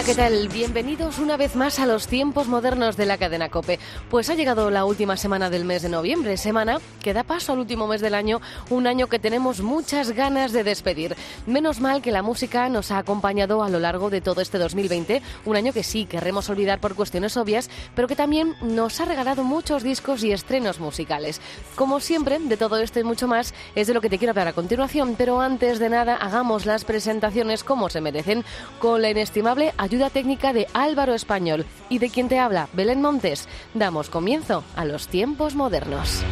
[0.00, 0.48] Hola, ¿qué tal?
[0.48, 3.78] Bienvenidos una vez más a los tiempos modernos de la cadena Cope.
[4.08, 7.58] Pues ha llegado la última semana del mes de noviembre, semana que da paso al
[7.58, 8.40] último mes del año,
[8.70, 11.16] un año que tenemos muchas ganas de despedir.
[11.46, 15.20] Menos mal que la música nos ha acompañado a lo largo de todo este 2020,
[15.44, 19.44] un año que sí querremos olvidar por cuestiones obvias, pero que también nos ha regalado
[19.44, 21.42] muchos discos y estrenos musicales.
[21.74, 24.48] Como siempre, de todo esto y mucho más es de lo que te quiero hablar
[24.48, 28.46] a continuación, pero antes de nada hagamos las presentaciones como se merecen,
[28.78, 33.48] con la inestimable ayuda técnica de Álvaro Español y de quien te habla, Belén Montes.
[33.74, 36.22] Damos comienzo a los tiempos modernos.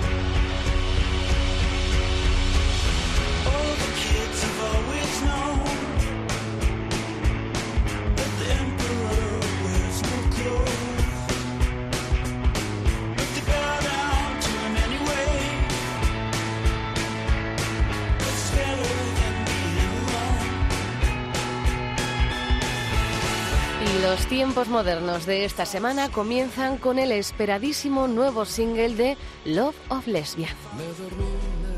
[24.58, 30.50] Tiempos modernos de esta semana comienzan con el esperadísimo nuevo single de Love of Lesbian.
[30.76, 31.30] Me dormí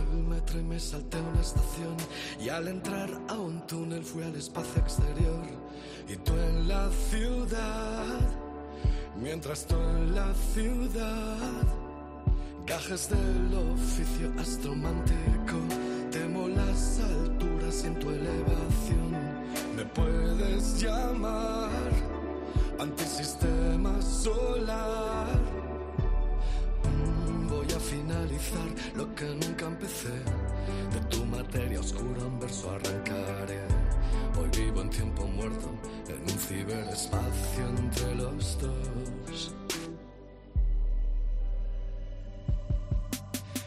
[0.09, 1.95] en el metro y me salté una estación
[2.43, 5.45] y al entrar a un túnel fui al espacio exterior.
[6.09, 8.21] Y tú en la ciudad,
[9.21, 11.63] mientras tú en la ciudad,
[12.67, 15.59] gajes del oficio astromántico,
[16.11, 19.13] temo las alturas en tu elevación.
[19.77, 22.10] Me puedes llamar
[22.81, 25.39] antisistema solar.
[26.85, 30.17] Mm, voy a finalizar lo que nunca empecé.
[30.93, 33.61] De tu materia oscura un verso arrancaré.
[34.39, 35.69] Hoy vivo en tiempo muerto,
[36.09, 39.55] en un ciberespacio entre los dos.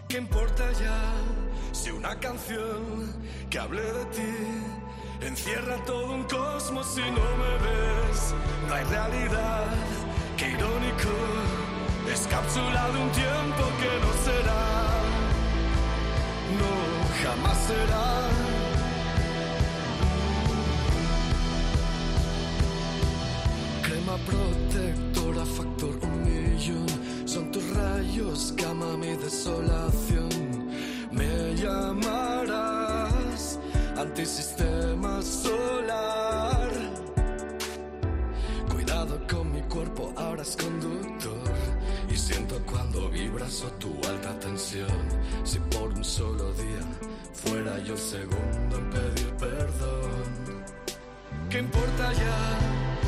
[0.08, 1.00] ¿Qué importa ya
[1.72, 3.14] si una canción
[3.50, 4.83] que hable de ti
[5.26, 8.34] Encierra todo un cosmos si no me ves.
[8.68, 9.68] No hay realidad,
[10.38, 11.14] qué irónico.
[12.12, 14.64] Es cápsula de un tiempo que no será.
[16.60, 16.72] No,
[17.24, 18.08] jamás será.
[23.84, 26.88] Crema protectora, factor un millón.
[27.26, 30.30] Son tus rayos, cama mi desolación.
[31.12, 32.73] Me llamarás
[34.04, 36.70] antisistema solar.
[38.70, 41.54] Cuidado con mi cuerpo, ahora es conductor.
[42.10, 45.00] Y siento cuando vibras o tu alta tensión.
[45.44, 46.86] Si por un solo día
[47.34, 50.24] fuera yo el segundo en pedir perdón.
[51.50, 52.40] ¿Qué importa ya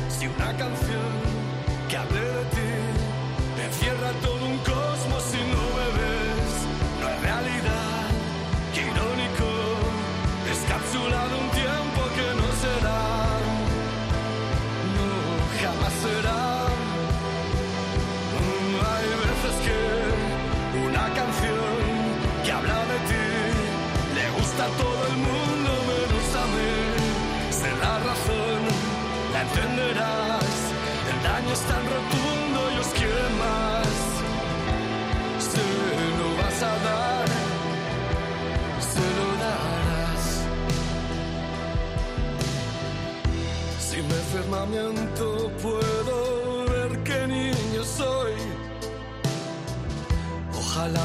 [0.08, 1.12] si una canción
[1.88, 2.85] que hable de ti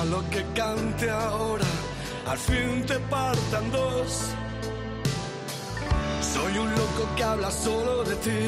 [0.10, 1.64] Lo que cante ahora
[2.26, 4.32] al fin te partan dos.
[6.22, 8.46] Soy un loco que habla solo de ti.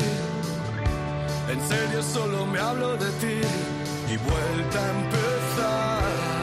[1.50, 3.40] En serio solo me hablo de ti.
[4.12, 6.43] Y vuelta a empezar.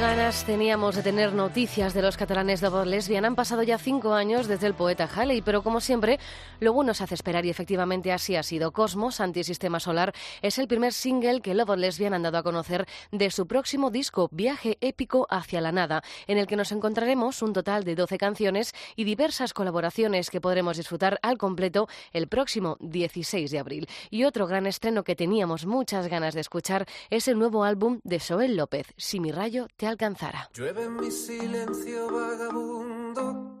[0.00, 3.24] Ganas teníamos de tener noticias de los catalanes Love Lesbian.
[3.24, 6.20] Han pasado ya cinco años desde el poeta Halley, pero como siempre,
[6.60, 8.72] lo bueno se hace esperar y efectivamente así ha sido.
[8.72, 10.12] Cosmos, Antisistema Solar,
[10.42, 14.28] es el primer single que Love Lesbian han dado a conocer de su próximo disco,
[14.30, 18.74] Viaje épico hacia la nada, en el que nos encontraremos un total de 12 canciones
[18.96, 23.88] y diversas colaboraciones que podremos disfrutar al completo el próximo 16 de abril.
[24.10, 28.20] Y otro gran estreno que teníamos muchas ganas de escuchar es el nuevo álbum de
[28.20, 30.48] Joel López, Si mi rayo te alcanzara.
[30.54, 33.56] Llueve en mi silencio vagabundo,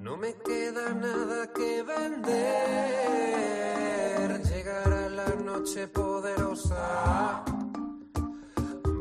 [0.00, 2.32] no me queda nada que vender.
[4.42, 7.44] Llegará la noche poderosa,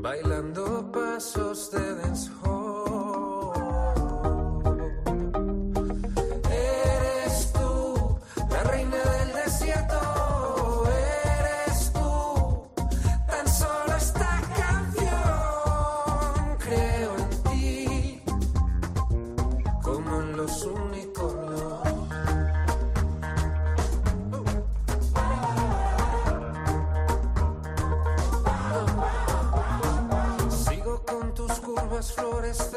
[0.02, 2.61] bailando pasos de dancehall.
[32.02, 32.72] Tus curvas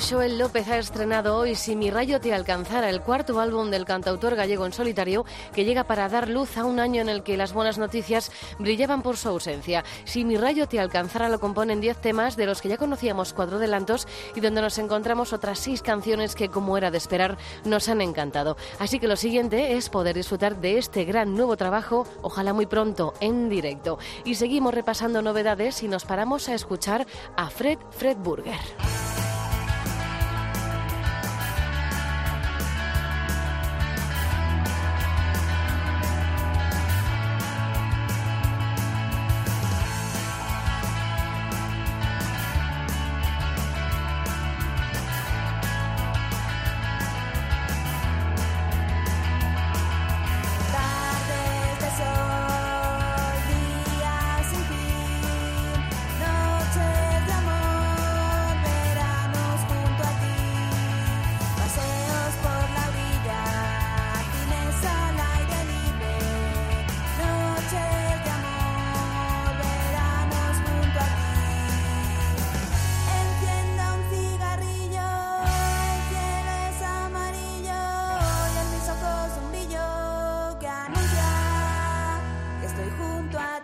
[0.00, 4.36] Joel López ha estrenado hoy Si mi rayo te alcanzara, el cuarto álbum del cantautor
[4.36, 7.52] gallego en solitario que llega para dar luz a un año en el que las
[7.52, 9.84] buenas noticias brillaban por su ausencia.
[10.04, 13.56] Si mi rayo te alcanzara lo componen 10 temas de los que ya conocíamos cuatro
[13.56, 18.00] adelantos y donde nos encontramos otras seis canciones que como era de esperar nos han
[18.00, 18.56] encantado.
[18.78, 23.14] Así que lo siguiente es poder disfrutar de este gran nuevo trabajo, ojalá muy pronto
[23.20, 23.98] en directo.
[24.24, 27.06] Y seguimos repasando novedades y nos paramos a escuchar
[27.36, 28.18] a Fred Fred
[82.78, 83.57] 最苦短。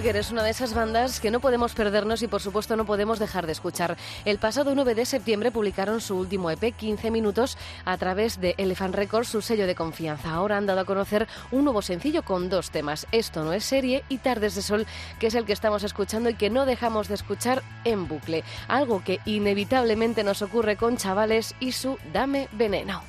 [0.00, 3.18] Burger es una de esas bandas que no podemos perdernos y por supuesto no podemos
[3.18, 3.98] dejar de escuchar.
[4.24, 8.94] El pasado 9 de septiembre publicaron su último EP 15 minutos a través de Elephant
[8.94, 10.30] Records, su sello de confianza.
[10.30, 14.02] Ahora han dado a conocer un nuevo sencillo con dos temas, Esto no es serie
[14.08, 14.86] y Tardes de Sol,
[15.18, 18.42] que es el que estamos escuchando y que no dejamos de escuchar en bucle.
[18.68, 23.02] Algo que inevitablemente nos ocurre con chavales y su Dame Veneno.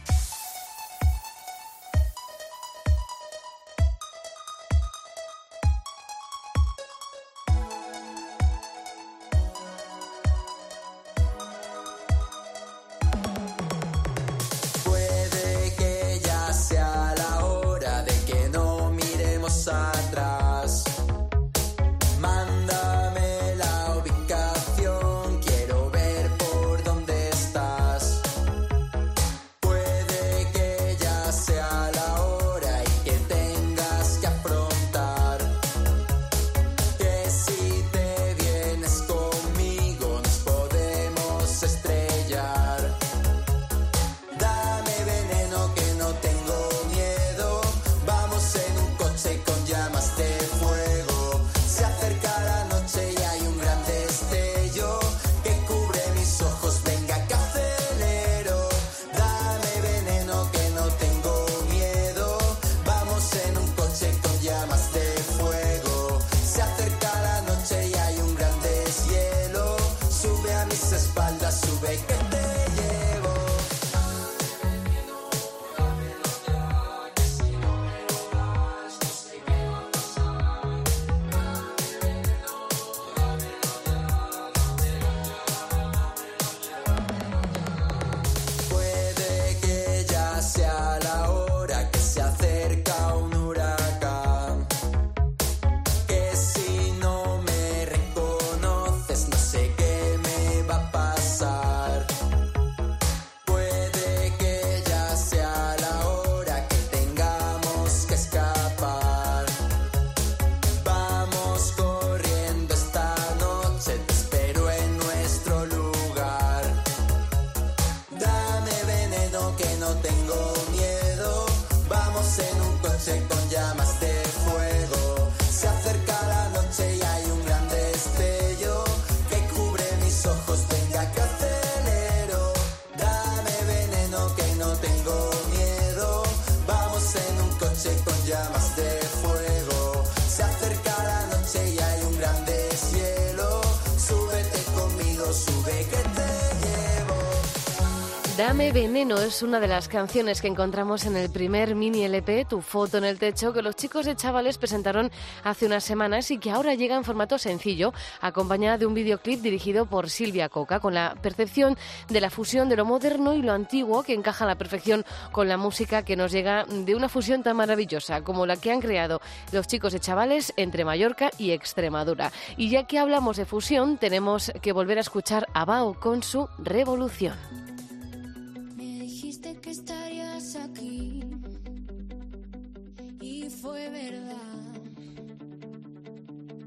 [148.42, 152.62] Dame Veneno es una de las canciones que encontramos en el primer mini LP, Tu
[152.62, 155.12] foto en el techo, que los chicos de Chavales presentaron
[155.44, 159.86] hace unas semanas y que ahora llega en formato sencillo, acompañada de un videoclip dirigido
[159.86, 161.78] por Silvia Coca, con la percepción
[162.10, 165.48] de la fusión de lo moderno y lo antiguo que encaja a la perfección con
[165.48, 169.22] la música que nos llega de una fusión tan maravillosa como la que han creado
[169.52, 172.32] los chicos de Chavales entre Mallorca y Extremadura.
[172.58, 176.50] Y ya que hablamos de fusión, tenemos que volver a escuchar a Bao con su
[176.58, 177.61] Revolución.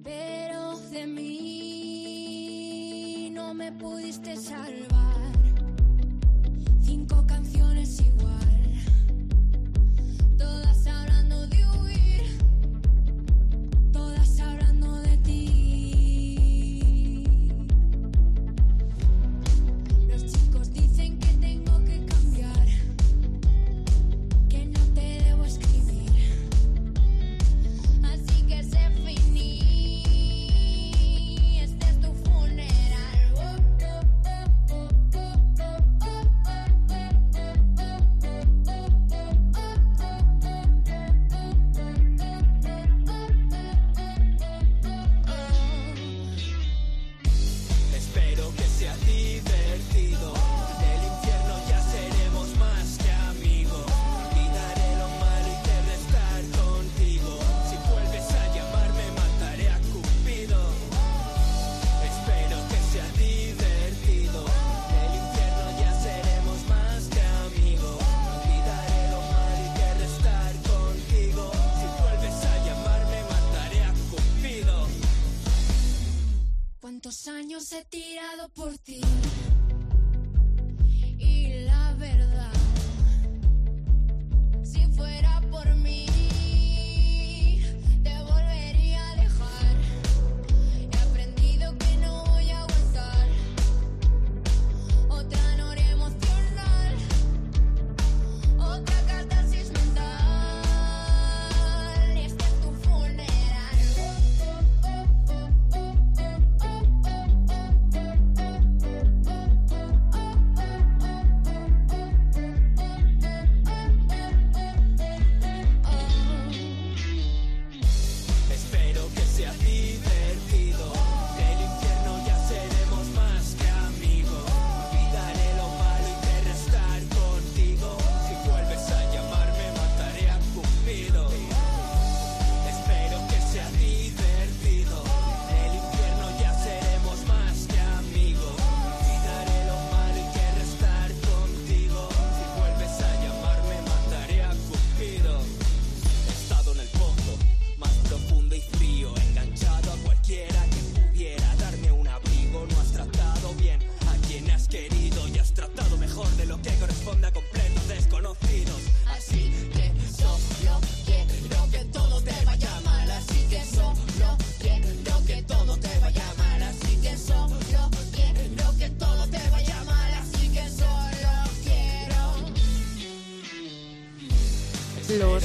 [0.03, 2.51] Pero de mí
[3.33, 5.33] no me pudiste salvar.
[6.83, 8.54] Cinco canciones igual,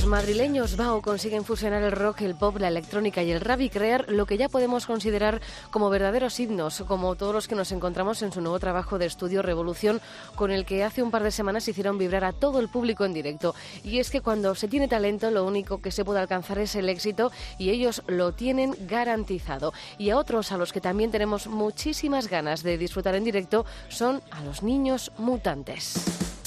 [0.10, 4.25] madrileños Bao consiguen fusionar el rock, el pop, la electrónica y el rap crear lo
[4.25, 5.39] que ya podemos considerar
[5.70, 9.44] como verdaderos himnos, como todos los que nos encontramos en su nuevo trabajo de estudio
[9.44, 10.01] Revolución,
[10.36, 13.13] con el que hace un par de semanas hicieron vibrar a todo el público en
[13.13, 13.54] directo.
[13.84, 16.89] Y es que cuando se tiene talento, lo único que se puede alcanzar es el
[16.89, 19.74] éxito y ellos lo tienen garantizado.
[20.00, 24.22] Y a otros a los que también tenemos muchísimas ganas de disfrutar en directo son
[24.32, 26.38] a los niños mutantes.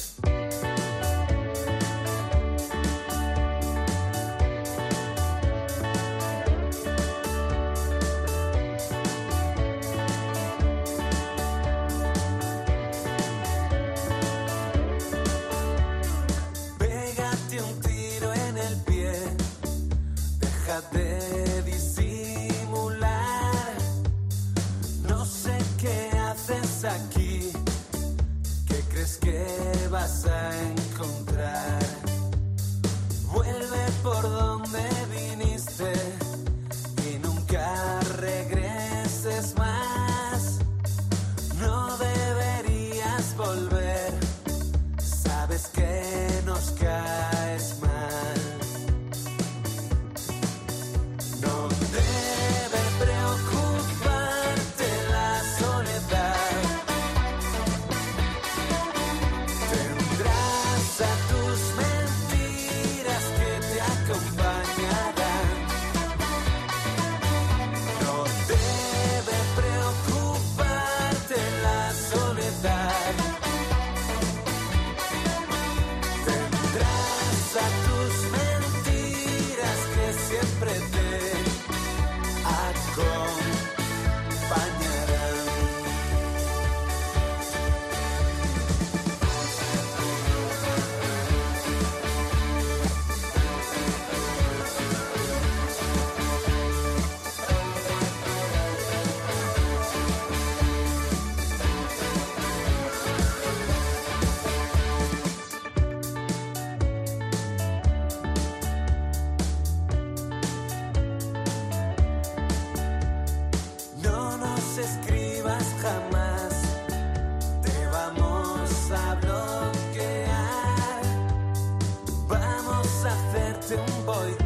[123.72, 124.41] A hacerte un boicot,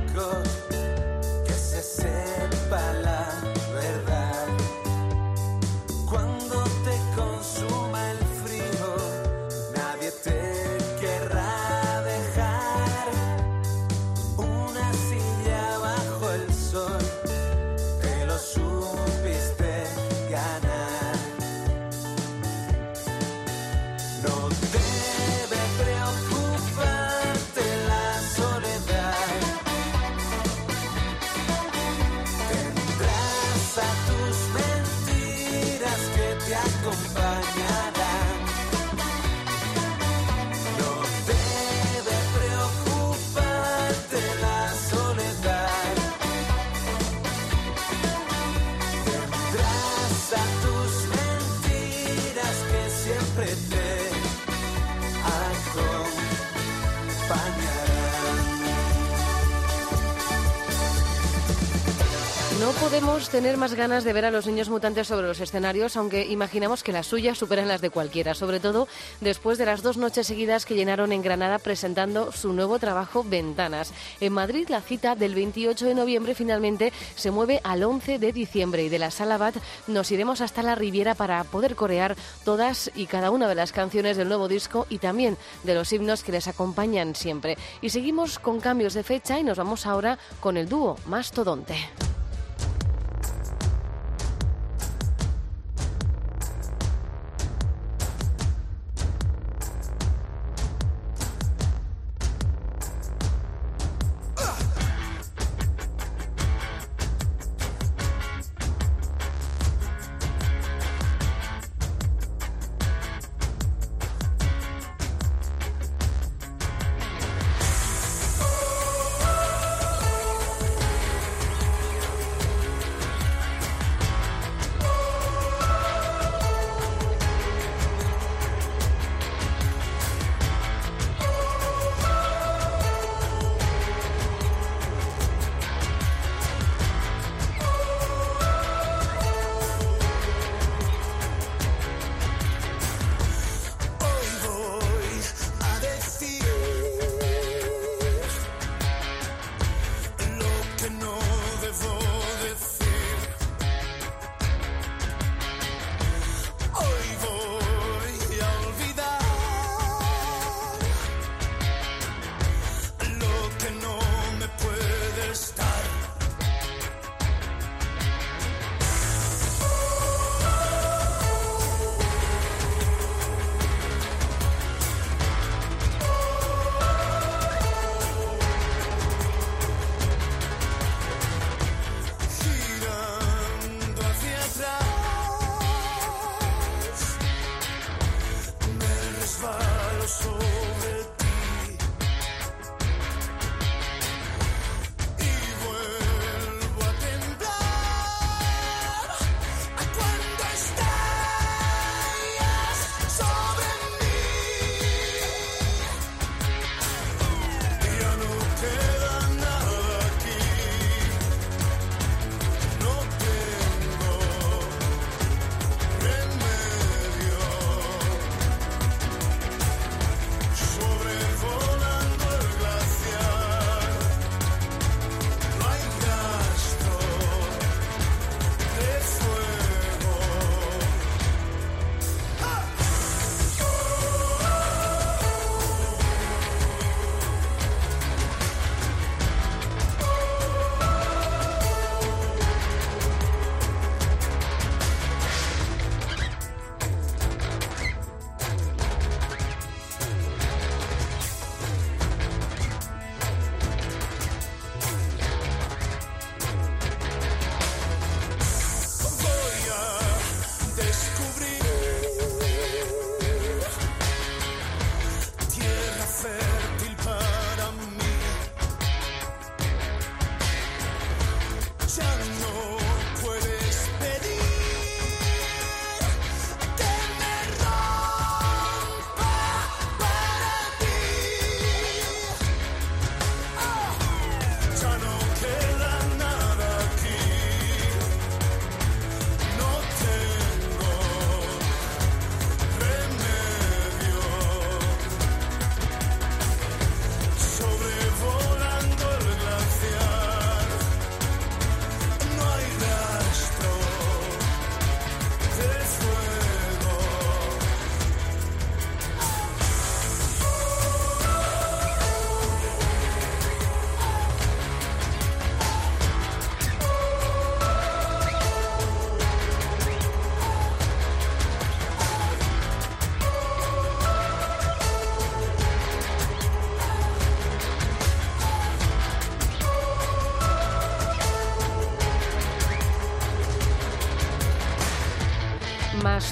[62.66, 66.26] No podemos tener más ganas de ver a los niños mutantes sobre los escenarios, aunque
[66.26, 68.88] imaginamos que las suyas superan las de cualquiera, sobre todo
[69.20, 73.92] después de las dos noches seguidas que llenaron en Granada presentando su nuevo trabajo Ventanas.
[74.18, 78.82] En Madrid la cita del 28 de noviembre finalmente se mueve al 11 de diciembre
[78.82, 83.06] y de la Sala Bat nos iremos hasta la Riviera para poder corear todas y
[83.06, 86.48] cada una de las canciones del nuevo disco y también de los himnos que les
[86.48, 87.58] acompañan siempre.
[87.80, 91.76] Y seguimos con cambios de fecha y nos vamos ahora con el dúo Mastodonte.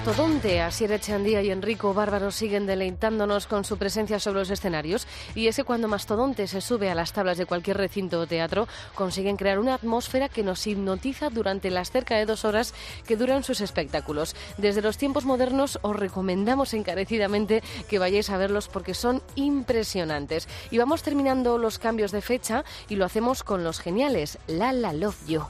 [0.04, 5.06] Mastodonte, Asier Echandía y Enrico Bárbaro siguen deleitándonos con su presencia sobre los escenarios.
[5.34, 8.68] Y es que cuando Mastodonte se sube a las tablas de cualquier recinto o teatro,
[8.94, 12.74] consiguen crear una atmósfera que nos hipnotiza durante las cerca de dos horas
[13.06, 14.36] que duran sus espectáculos.
[14.58, 20.48] Desde los tiempos modernos os recomendamos encarecidamente que vayáis a verlos porque son impresionantes.
[20.70, 24.92] Y vamos terminando los cambios de fecha y lo hacemos con los geniales La La
[24.92, 25.44] Love You.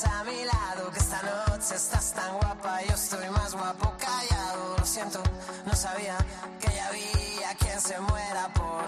[0.00, 4.76] A mi lado, que esta noche estás tan guapa, yo estoy más guapo callado.
[4.78, 5.22] Lo siento,
[5.66, 6.16] no sabía
[6.60, 8.81] que ya había quien se muera por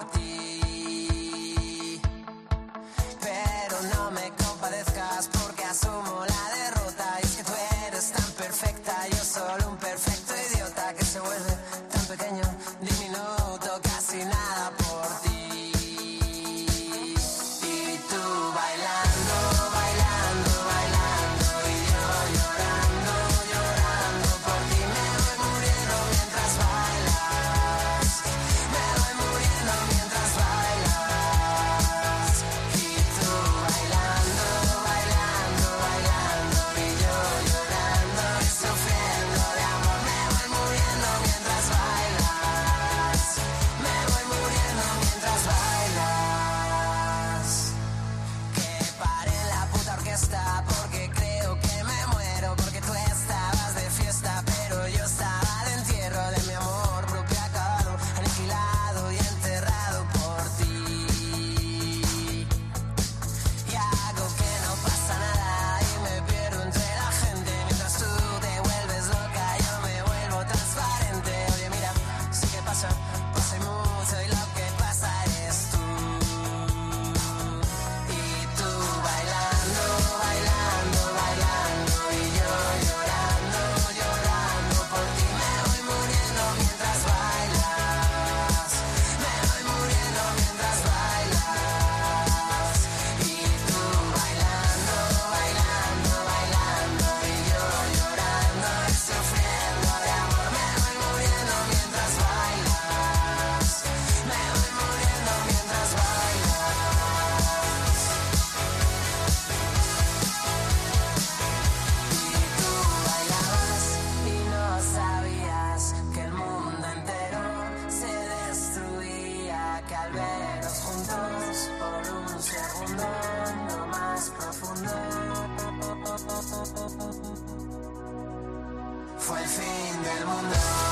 [129.27, 130.84] fue el fin del mundo.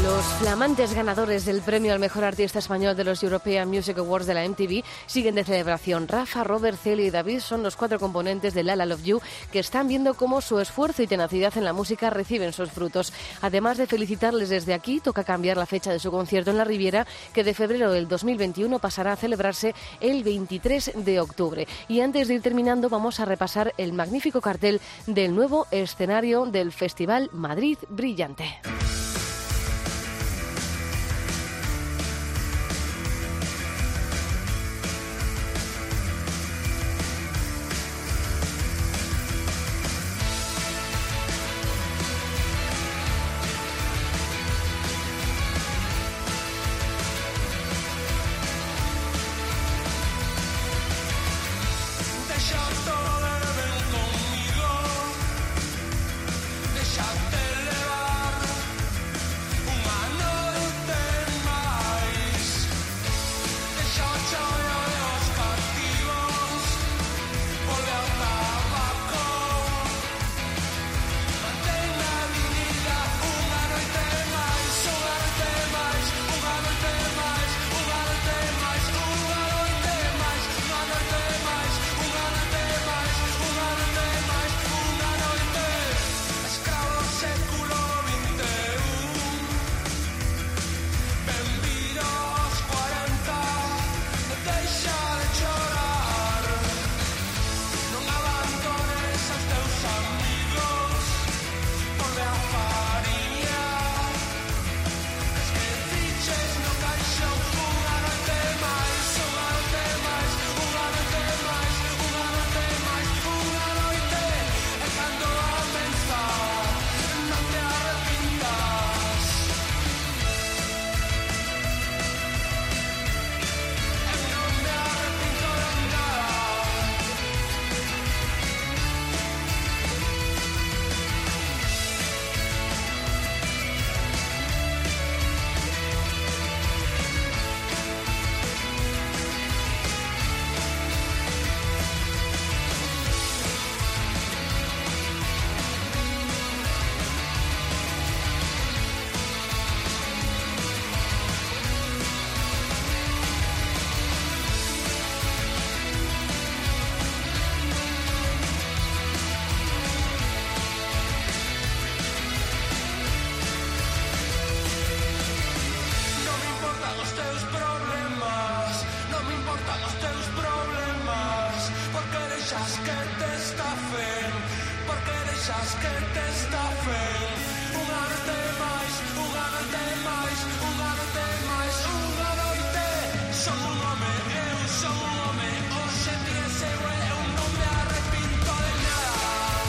[0.00, 4.34] Los flamantes ganadores del premio al mejor artista español de los European Music Awards de
[4.34, 6.08] la MTV siguen de celebración.
[6.08, 9.20] Rafa, Robert, Celia y David son los cuatro componentes de Lala Love You
[9.52, 13.12] que están viendo cómo su esfuerzo y tenacidad en la música reciben sus frutos.
[13.42, 17.06] Además de felicitarles desde aquí, toca cambiar la fecha de su concierto en la Riviera,
[17.34, 21.68] que de febrero del 2021 pasará a celebrarse el 23 de octubre.
[21.86, 26.72] Y antes de ir terminando, vamos a repasar el magnífico cartel del nuevo escenario del
[26.72, 28.60] Festival Madrid Brillante.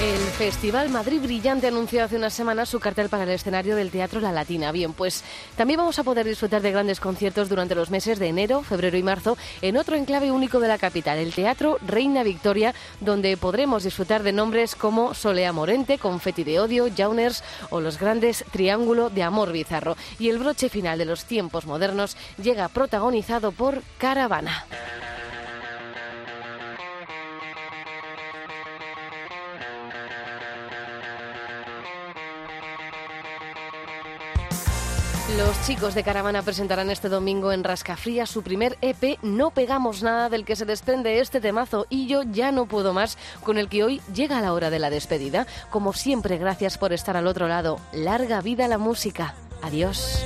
[0.02, 4.20] El Festival Madrid Brillante anunció hace unas semanas su cartel para el escenario del Teatro
[4.20, 4.72] La Latina.
[4.72, 5.24] Bien, pues
[5.56, 9.04] también vamos a poder disfrutar de grandes conciertos durante los meses de enero, febrero y
[9.04, 14.24] marzo en otro enclave único de la capital, el Teatro Reina Victoria, donde podremos disfrutar
[14.24, 19.52] de nombres como Solea Morente, Confetti de Odio, Jauners o los grandes Triángulo de Amor
[19.52, 19.96] Bizarro.
[20.18, 24.66] Y el broche final de los tiempos modernos llega protagonizado por Caravana.
[35.38, 40.30] Los chicos de Caravana presentarán este domingo en Rascafría su primer EP No pegamos nada
[40.30, 43.84] del que se desprende este temazo y yo ya no puedo más con el que
[43.84, 45.48] hoy llega la hora de la despedida.
[45.72, 47.80] Como siempre, gracias por estar al otro lado.
[47.94, 49.34] Larga vida la música.
[49.64, 50.24] Adiós.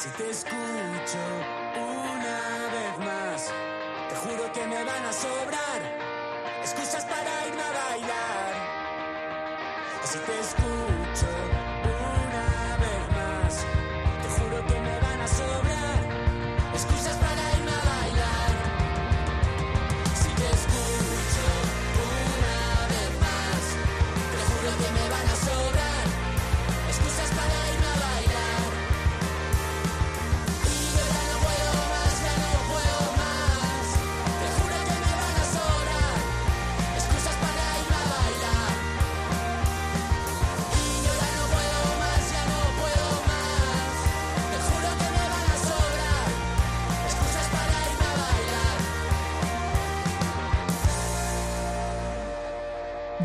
[0.00, 1.18] Si te escucho
[1.74, 3.52] una vez más,
[4.08, 5.80] te juro que me van a sobrar
[6.60, 8.54] excusas para irme a bailar.
[10.04, 11.67] Si te escucho